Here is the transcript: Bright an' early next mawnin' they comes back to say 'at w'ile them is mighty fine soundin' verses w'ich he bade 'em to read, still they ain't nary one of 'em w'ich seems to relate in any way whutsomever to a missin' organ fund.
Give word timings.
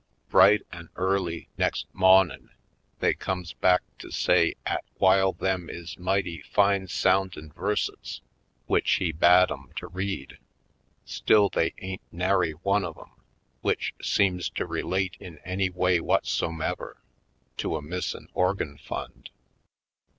Bright 0.31 0.63
an' 0.71 0.89
early 0.95 1.47
next 1.59 1.85
mawnin' 1.93 2.49
they 3.01 3.13
comes 3.13 3.53
back 3.53 3.81
to 3.99 4.09
say 4.09 4.55
'at 4.65 4.83
w'ile 4.95 5.33
them 5.33 5.69
is 5.69 5.95
mighty 5.99 6.41
fine 6.41 6.87
soundin' 6.87 7.51
verses 7.51 8.21
w'ich 8.67 8.95
he 8.95 9.11
bade 9.11 9.51
'em 9.51 9.69
to 9.75 9.85
read, 9.85 10.39
still 11.05 11.49
they 11.49 11.75
ain't 11.77 12.01
nary 12.11 12.53
one 12.53 12.83
of 12.83 12.97
'em 12.97 13.11
w'ich 13.61 13.93
seems 14.01 14.49
to 14.49 14.65
relate 14.65 15.15
in 15.19 15.37
any 15.45 15.69
way 15.69 15.97
whutsomever 15.99 16.97
to 17.57 17.75
a 17.75 17.81
missin' 17.83 18.27
organ 18.33 18.79
fund. 18.79 19.29